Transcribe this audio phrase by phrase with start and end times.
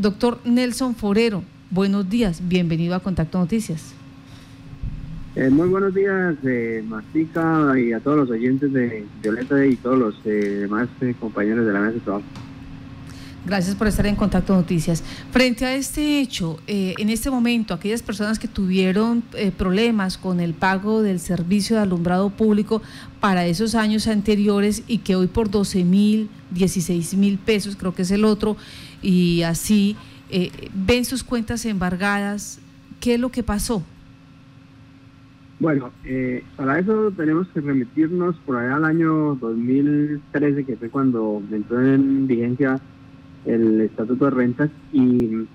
[0.00, 3.92] Doctor Nelson Forero, buenos días, bienvenido a Contacto Noticias.
[5.36, 9.98] Eh, muy buenos días, eh, Mastica, y a todos los oyentes de Violeta y todos
[9.98, 12.24] los eh, demás eh, compañeros de la mesa de trabajo.
[13.46, 15.02] Gracias por estar en Contacto Noticias.
[15.30, 19.22] Frente a este hecho, en este momento, aquellas personas que tuvieron
[19.56, 22.82] problemas con el pago del servicio de alumbrado público
[23.18, 28.02] para esos años anteriores y que hoy por 12 mil, 16 mil pesos, creo que
[28.02, 28.56] es el otro,
[29.00, 29.96] y así
[30.74, 32.60] ven sus cuentas embargadas,
[33.00, 33.82] ¿qué es lo que pasó?
[35.60, 41.42] Bueno, eh, para eso tenemos que remitirnos por allá al año 2013, que fue cuando
[41.52, 42.80] entró en vigencia
[43.44, 45.46] el Estatuto de Rentas y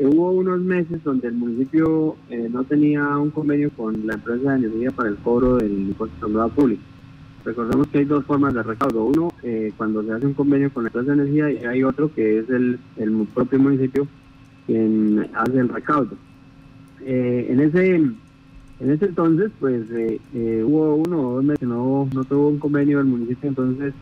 [0.00, 4.66] hubo unos meses donde el municipio eh, no tenía un convenio con la empresa de
[4.66, 6.82] energía para el cobro del impuesto de público.
[7.44, 9.04] Recordemos que hay dos formas de recaudo.
[9.04, 12.12] Uno, eh, cuando se hace un convenio con la empresa de energía y hay otro
[12.14, 14.06] que es el, el propio municipio
[14.66, 16.16] quien hace el recaudo.
[17.04, 18.12] en ese
[18.82, 22.48] en ese entonces, pues eh, eh, hubo uno o dos meses que no, no tuvo
[22.48, 23.94] un convenio del municipio, entonces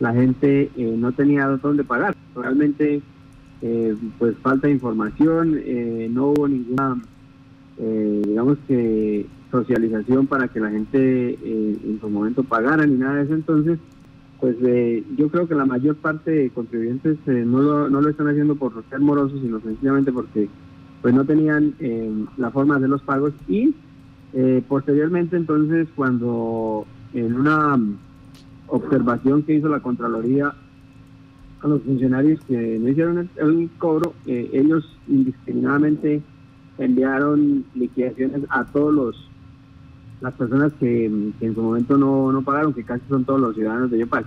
[0.00, 2.14] la gente eh, no tenía dónde pagar.
[2.34, 3.02] Realmente,
[4.18, 5.60] pues falta información,
[6.14, 7.02] no hubo ninguna,
[7.76, 13.34] digamos que, socialización para que la gente en su momento pagara ni nada de eso.
[13.34, 13.80] Entonces,
[14.38, 14.56] pues
[15.16, 18.72] yo creo que la mayor parte de contribuyentes no, lo, no lo están haciendo por
[18.88, 20.48] ser morosos, sino sencillamente porque
[21.02, 21.74] pues no tenían
[22.36, 23.74] la forma de los pagos y
[24.32, 27.78] eh, posteriormente, entonces, cuando en una
[28.68, 30.54] observación que hizo la Contraloría
[31.60, 36.22] a los funcionarios que no hicieron el, cobro, eh, ellos indiscriminadamente
[36.78, 39.30] enviaron liquidaciones a todos los
[40.20, 43.88] las personas que, en su momento no, no, pagaron, que casi son todos los ciudadanos
[43.88, 44.26] de Yopal.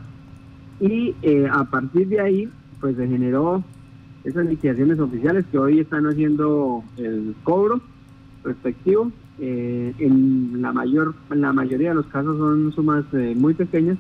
[0.80, 3.62] Y eh, a partir de ahí, pues se generó
[4.24, 7.82] esas liquidaciones oficiales que hoy están haciendo el cobro
[8.46, 13.04] respectivo eh, en la mayor en la mayoría de los casos son sumas
[13.36, 13.98] muy pequeñas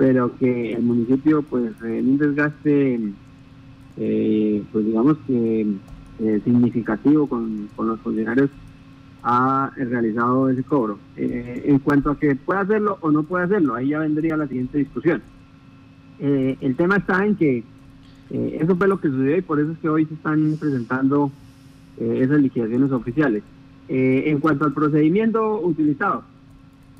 [0.00, 2.98] pero que el municipio pues en un desgaste
[3.98, 5.66] eh, pues digamos que
[6.42, 8.48] significativo con, los funcionarios
[9.22, 10.98] ha realizado ese cobro.
[11.16, 14.78] En cuanto a que pueda hacerlo o no puede hacerlo ahí ya vendría la siguiente
[14.78, 15.20] discusión.
[16.18, 17.62] El tema está en que
[18.30, 21.30] eso fue lo que sucedió y por eso es que hoy se están presentando
[21.98, 23.42] esas liquidaciones oficiales.
[23.92, 26.22] Eh, en cuanto al procedimiento utilizado,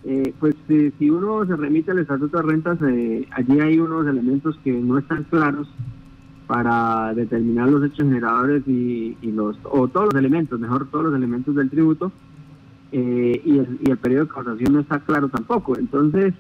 [0.05, 4.59] eh, pues eh, si uno se remite al Estatuto de Rentas, allí hay unos elementos
[4.65, 5.69] que no están claros
[6.47, 11.55] para determinar los hechos generadores y, los o todos los elementos, mejor todos los elementos
[11.55, 12.11] del tributo,
[12.93, 15.79] y el, y, el, periodo de causación no está claro tampoco.
[15.79, 16.35] Entonces,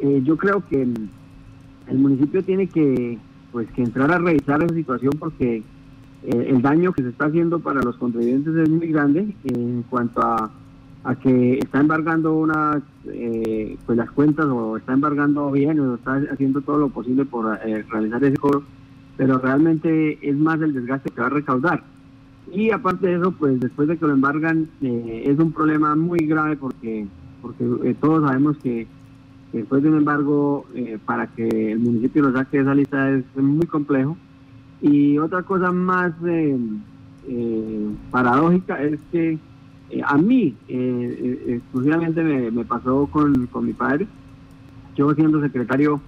[0.00, 3.18] yo creo que el municipio tiene que
[3.52, 5.62] pues que entrar a revisar esa situación porque
[6.24, 10.22] eh, el daño que se está haciendo para los contribuyentes es muy grande en cuanto
[10.22, 10.50] a,
[11.22, 16.60] que está embargando una, eh, pues las cuentas o está embargando bien o está haciendo
[16.60, 18.62] todo lo posible por eh, realizar ese cobro,
[19.16, 21.82] pero realmente es más el desgaste que va a recaudar.
[22.52, 26.56] Y aparte de eso, pues después de que lo embargan, es un problema muy grave
[26.56, 27.06] porque,
[27.40, 28.86] porque todos sabemos que
[29.52, 30.66] después de un embargo,
[31.06, 34.16] para que el municipio lo saque de esa lista es muy complejo
[34.82, 36.58] y otra cosa más eh,
[37.28, 39.38] eh, paradójica es que
[39.92, 44.06] eh, a mí, exclusivamente me, pasó con, mi padre.
[44.96, 46.00] Yo siendo secretario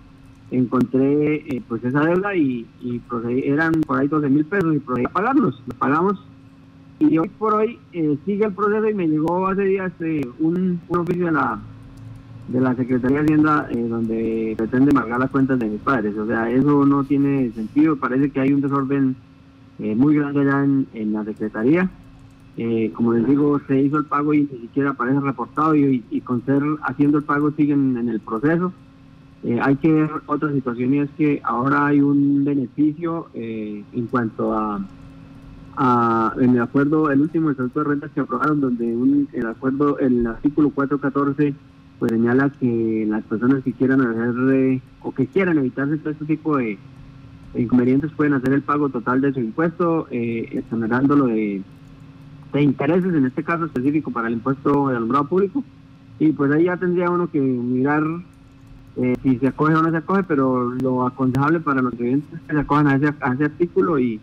[0.50, 2.66] encontré pues esa deuda y,
[3.44, 5.62] eran por ahí 12 mil pesos y procedí a pagarlos.
[5.66, 6.24] Los pagamos
[6.98, 7.78] y hoy por hoy
[8.24, 9.92] sigue el proceso y me llegó hace días
[10.38, 11.60] un, un oficio de la
[12.48, 16.16] de la Secretaría de Hacienda eh, donde pretende marcar las cuentas de mis padres.
[16.16, 17.96] O sea, eso no tiene sentido.
[17.96, 19.16] Parece que hay un desorden
[19.78, 21.90] eh, muy grande allá en, la Secretaría.
[22.56, 26.44] Eh, como les digo, se hizo el pago y ni siquiera aparece reportado y, con
[26.44, 28.72] ser haciendo el pago siguen en el proceso.
[29.62, 34.80] hay que ver otra situación y es que ahora hay un beneficio en cuanto a,
[36.38, 40.26] en el acuerdo, el último estatuto de rentas que aprobaron, donde un, el acuerdo, el
[40.26, 41.54] artículo 414
[41.98, 46.56] pues señala que las personas que quieran hacer o que quieran evitarse todo este tipo
[46.56, 46.78] de,
[47.54, 51.62] inconvenientes pueden hacer el pago total de su impuesto, eh, exonerándolo de,
[52.58, 55.64] de intereses, en este caso específico para el impuesto de alumbrado público.
[56.18, 58.02] Y pues ahí ya tendría uno que mirar
[58.96, 62.40] eh, si se acoge o no se acoge, pero lo aconsejable para los clientes es
[62.40, 64.20] que se acojan a ese, artículo y,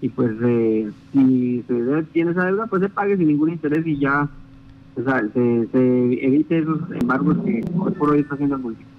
[0.00, 3.98] y pues eh, si se tiene esa deuda, pues se pague sin ningún interés y
[3.98, 4.28] ya
[4.96, 5.68] o sea, se,
[6.24, 8.90] evite esos embargos que hoy por hoy está haciendo el municipio.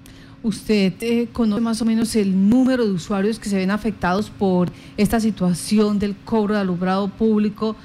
[0.43, 4.69] ¿Usted eh, conoce más o menos el número de usuarios que se ven afectados por
[4.97, 7.75] esta situación del cobro de alumbrado público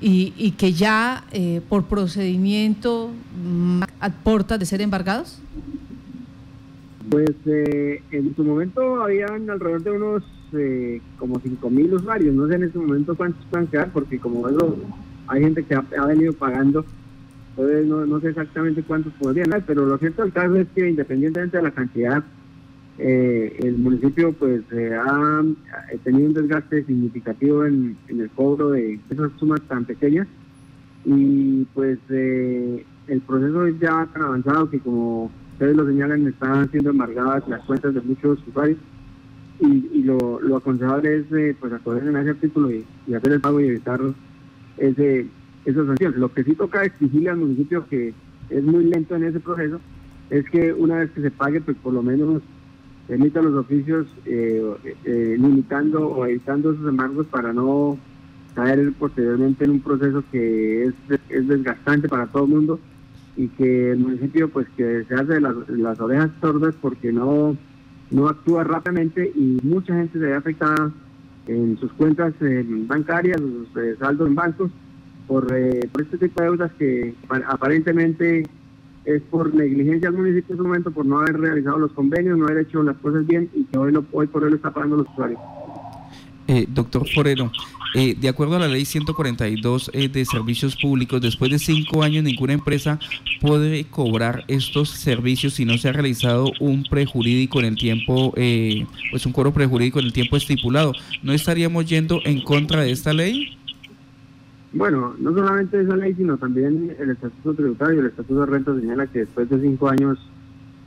[0.00, 3.10] y, que ya eh, por procedimiento
[3.42, 5.40] mm, aporta de ser embargados?
[7.10, 10.22] Pues eh, en su momento habían alrededor de unos
[11.16, 12.34] como 5.000 usuarios.
[12.34, 14.46] No sé en este momento cuántos puedan quedar porque como
[15.28, 16.84] hay gente que ha venido pagando
[17.60, 21.56] entonces no, sé exactamente cuántos podrían haber, pero lo cierto del caso es que independientemente
[21.56, 22.24] de la cantidad,
[23.02, 25.42] eh, el municipio pues eh, ha
[26.04, 30.28] tenido un desgaste significativo en, el cobro de esas sumas tan pequeñas
[31.04, 36.70] y pues eh, el proceso es ya tan avanzado que como ustedes lo señalan están
[36.70, 38.78] siendo embargadas las cuentas de muchos usuarios
[39.60, 43.60] y, lo, lo, aconsejable es pues acogerse en ese artículo y, y hacer el pago
[43.60, 44.00] y evitar
[44.78, 45.26] ese
[45.64, 46.18] esas sanciones.
[46.18, 48.14] Lo que sí toca exigirle al municipio que
[48.48, 49.80] es muy lento en ese proceso
[50.30, 52.42] es que una vez que se pague, pues por lo menos
[53.10, 54.62] emita los oficios eh,
[55.04, 57.98] eh, limitando o evitando esos embargos para no
[58.54, 60.94] caer posteriormente en un proceso que es,
[61.28, 62.80] es desgastante para todo el mundo
[63.36, 67.56] y que el municipio pues que se hace las, las orejas sordas porque no,
[68.10, 70.92] no actúa rápidamente y mucha gente se ve afectada
[71.46, 72.34] en sus cuentas
[72.86, 77.14] bancarias, sus eh, saldos en bancos eh, por, este tipo de deudas que
[77.46, 78.46] aparentemente
[79.04, 82.46] es por negligencia del municipio en su momento, por no haber realizado los convenios, no
[82.46, 85.08] haber hecho las cosas bien y que hoy, hoy por hoy lo está pagando los
[85.10, 85.40] usuarios.
[86.48, 87.52] Eh, doctor Forero,
[87.94, 92.54] eh, de acuerdo a la ley 142 de servicios públicos, después de cinco años ninguna
[92.54, 92.98] empresa
[93.40, 99.26] puede cobrar estos servicios si no se ha realizado un prejurídico en el tiempo, pues
[99.26, 100.92] un cobro prejurídico en el tiempo estipulado.
[101.22, 103.56] ¿No estaríamos yendo en contra de esta ley?
[104.72, 109.06] Bueno, no solamente esa ley, sino también el Estatuto Tributario, el Estatuto de Renta señala
[109.08, 110.18] que después de cinco años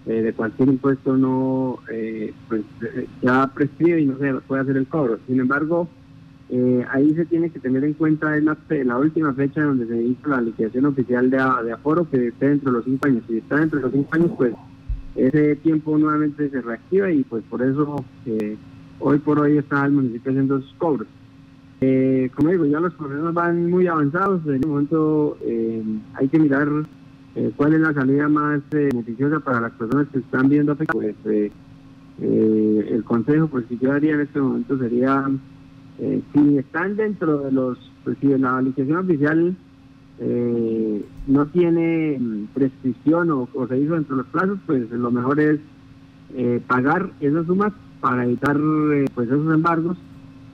[0.05, 4.77] eh, de cualquier impuesto no eh, pues, eh, ya prescribe y no se puede hacer
[4.77, 5.19] el cobro.
[5.27, 5.89] Sin embargo,
[6.89, 10.39] ahí se tiene que tener en cuenta la, la última fecha donde se hizo la
[10.39, 13.23] liquidación oficial de, de aforo, que esté dentro de los cinco años.
[13.27, 14.53] Si está dentro de los cinco años, pues
[15.15, 18.05] ese tiempo nuevamente se reactiva y pues por eso
[18.99, 21.07] hoy por hoy está el municipio haciendo sus cobros.
[21.85, 24.41] Eh, como digo, ya los procesos van muy avanzados.
[24.45, 25.83] En este momento eh,
[26.13, 26.69] hay que mirar
[27.35, 31.13] eh, cuál es la salida más beneficiosa para las personas que están viendo afectadas.
[31.23, 31.51] Pues,
[32.21, 35.29] el consejo, pues si yo haría en este momento sería,
[35.97, 39.57] si están dentro de los, pues si la licitación oficial
[41.27, 45.39] no tiene mm, prescripción o, o, se hizo dentro de los plazos, pues lo mejor
[45.39, 45.59] es
[46.67, 48.57] pagar esas sumas para evitar
[49.15, 49.97] pues esos embargos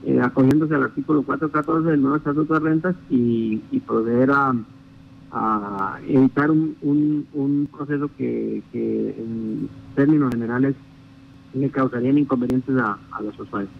[0.02, 4.54] eh, acogiéndose al artículo 414 del nuevo Estatuto de Rentas y, proceder a,
[6.08, 10.74] evitar un, proceso que, en términos generales
[11.52, 13.70] le causarían inconvenientes a, los usuarios.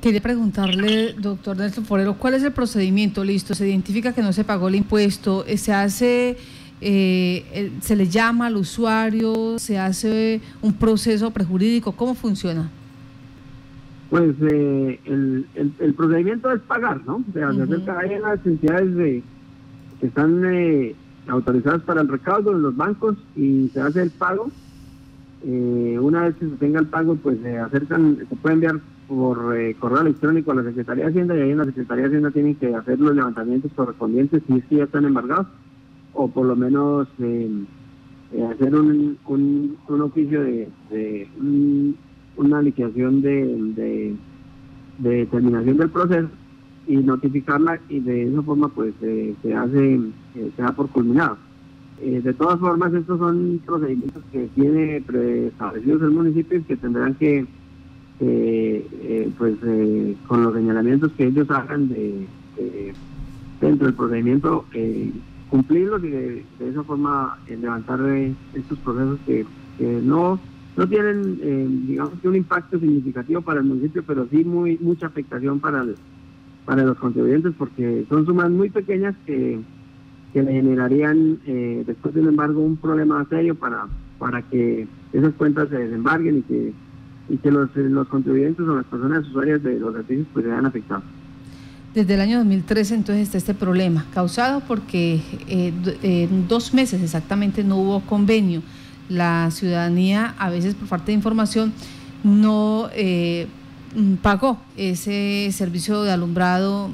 [0.00, 3.24] Quería preguntarle, doctor Nelson Forero, ¿cuál es el procedimiento?
[3.24, 6.36] Listo, se identifica que no se pagó el impuesto, eh, se hace,
[6.80, 12.70] eh, se le llama al usuario, se hace un proceso prejurídico, ¿cómo funciona?
[14.12, 17.24] Pues eh, el, el, procedimiento es pagar, ¿no?
[17.26, 19.22] O sea, se acerca a las entidades de,
[20.00, 20.94] que están eh,
[21.28, 24.50] autorizadas para el recaudo en los bancos y se hace el pago.
[25.46, 29.56] Eh, una vez que se tenga el pago, pues se acercan, se puede enviar por
[29.78, 32.54] correo electrónico a la Secretaría de Hacienda y ahí en la Secretaría de Hacienda tienen
[32.56, 35.46] que hacer los levantamientos correspondientes si es que ya están embargados
[36.12, 41.28] o por lo menos hacer un, un, un oficio de, de
[42.42, 44.14] una liquidación de,
[44.98, 46.28] de, terminación del proceso
[46.86, 51.36] y notificarla y de esa forma pues se hace, eh, se da por culminado.
[52.00, 57.14] Eh, de todas formas, estos son procedimientos que tiene preestablecidos el municipio y que tendrán
[57.14, 57.46] que,
[58.20, 59.56] eh, pues
[60.26, 62.26] con los señalamientos que ellos hagan de,
[63.60, 64.64] dentro del procedimiento,
[65.48, 68.00] cumplirlos y de, esa forma levantar
[68.54, 69.46] estos procesos que
[70.02, 70.40] no
[70.76, 75.06] no tienen, eh, digamos que un impacto significativo para el municipio, pero sí muy mucha
[75.06, 75.84] afectación para,
[76.64, 79.60] para los contribuyentes porque son sumas muy pequeñas que,
[80.32, 83.86] que le generarían eh, después del embargo un problema serio para,
[84.18, 86.72] para que esas cuentas se desembarguen y que,
[87.28, 91.04] y que los, los contribuyentes o las personas usuarias de los servicios pues sean afectados.
[91.94, 97.62] Desde el año 2013 entonces está este problema, causado porque eh, en dos meses exactamente
[97.62, 98.62] no hubo convenio
[99.12, 101.72] la ciudadanía, a veces por falta de información,
[102.24, 103.46] no eh,
[104.22, 106.90] pagó ese servicio de alumbrado,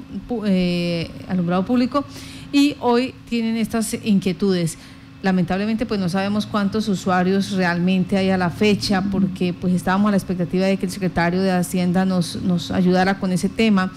[0.47, 2.05] eh, alumbrado público
[2.53, 4.79] y hoy tienen estas inquietudes.
[5.23, 10.11] Lamentablemente pues no sabemos cuántos usuarios realmente hay a la fecha porque pues estábamos a
[10.13, 13.93] la expectativa de que el secretario de Hacienda nos, nos ayudara con ese tema,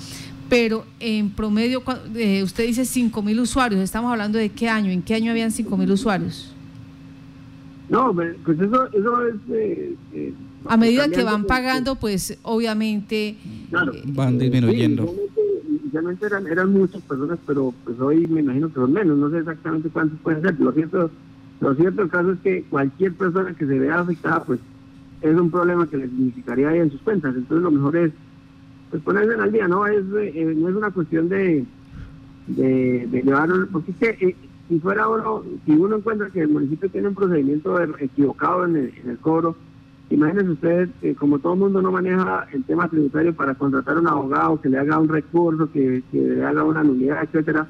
[0.49, 1.83] pero en promedio
[2.15, 5.51] eh, usted dice 5 mil usuarios, estamos hablando de qué año, ¿en qué año habían
[5.51, 6.51] 5 mil usuarios?
[7.91, 9.36] No, pues eso, eso es...
[9.50, 10.33] Eh, eh,
[10.65, 13.36] a medida que van pagando, pues obviamente
[14.05, 15.13] van disminuyendo.
[15.69, 19.39] Inicialmente eran, eran muchas personas, pero pues hoy me imagino que son menos, no sé
[19.39, 20.57] exactamente cuántos pueden ser.
[20.62, 21.12] Lo cierto,
[21.60, 24.62] lo cierto el caso es que cualquier persona que se vea afectada, pues
[25.21, 27.36] es un problema que le significaría ahí en sus cuentas.
[27.36, 28.12] Entonces lo mejor es
[28.89, 31.65] pues ponerse al día, no es, eh, no es una cuestión de,
[32.48, 34.36] de, de llevarlo, porque es que eh,
[34.71, 38.93] si fuera uno, si uno encuentra que el municipio tiene un procedimiento equivocado en el,
[39.03, 39.55] en el cobro,
[40.11, 44.07] Imagínense ustedes, como todo el mundo no maneja el tema tributario para contratar a un
[44.09, 47.65] abogado que le haga un recurso, que, le haga una nulidad, etcétera,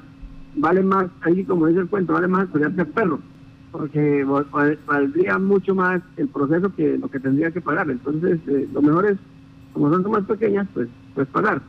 [0.56, 3.20] vale más, ahí como dice el cuento, vale más estudiar que perro,
[3.70, 4.26] porque
[4.84, 7.88] valdría mucho más el proceso que lo que tendría que pagar.
[7.88, 9.18] Entonces, eh, lo mejor es,
[9.72, 11.62] como son más pequeñas, pues, pues pagar.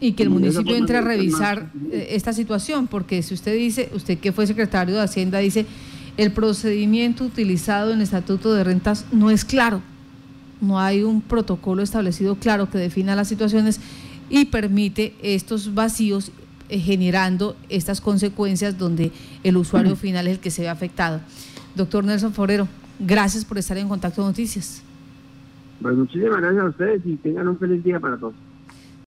[0.00, 4.18] Y que el municipio entre a revisar eh, esta situación, porque si usted dice, usted
[4.18, 5.66] que fue secretario de Hacienda, dice,
[6.16, 9.82] el procedimiento utilizado en el Estatuto de Rentas no es claro
[10.60, 13.80] no hay un protocolo establecido claro que defina las situaciones
[14.28, 16.32] y permite estos vacíos
[16.68, 21.20] eh, generando estas consecuencias donde el usuario final es el que se ve afectado.
[21.74, 24.82] Doctor Nelson Forero, gracias por estar en Contacto Noticias.
[25.80, 28.34] Pues muchísimas gracias a ustedes y tengan un feliz día para todos.